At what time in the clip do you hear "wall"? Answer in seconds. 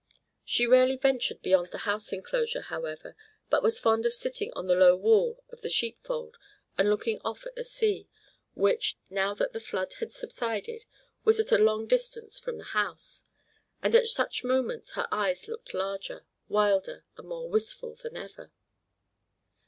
4.95-5.43